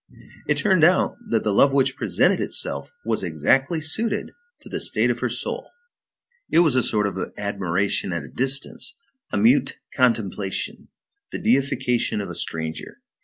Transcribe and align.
It 0.47 0.57
turned 0.57 0.83
out 0.83 1.15
that 1.29 1.43
the 1.43 1.53
love 1.53 1.73
which 1.73 1.95
presented 1.95 2.41
itself 2.41 2.89
was 3.05 3.21
exactly 3.21 3.79
suited 3.79 4.31
to 4.61 4.67
the 4.67 4.79
state 4.79 5.11
of 5.11 5.19
her 5.19 5.29
soul. 5.29 5.69
It 6.49 6.61
was 6.61 6.75
a 6.75 6.81
sort 6.81 7.05
of 7.05 7.19
admiration 7.37 8.11
at 8.11 8.23
a 8.23 8.27
distance, 8.35 8.97
a 9.31 9.37
mute 9.37 9.77
contemplation, 9.95 10.87
the 11.31 11.37
deification 11.37 12.19
of 12.19 12.31
a 12.31 12.35
stranger. 12.35 12.97